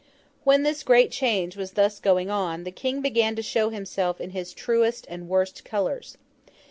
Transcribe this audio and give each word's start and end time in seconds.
When 0.43 0.63
this 0.63 0.81
great 0.81 1.11
change 1.11 1.55
was 1.55 1.73
thus 1.73 1.99
going 1.99 2.31
on, 2.31 2.63
the 2.63 2.71
King 2.71 3.01
began 3.03 3.35
to 3.35 3.43
show 3.43 3.69
himself 3.69 4.19
in 4.19 4.31
his 4.31 4.51
truest 4.51 5.05
and 5.07 5.29
worst 5.29 5.63
colours. 5.63 6.17